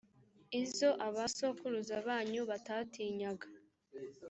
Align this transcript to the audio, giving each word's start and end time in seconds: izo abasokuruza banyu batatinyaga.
izo 0.61 0.89
abasokuruza 1.07 1.95
banyu 2.07 2.41
batatinyaga. 2.49 3.47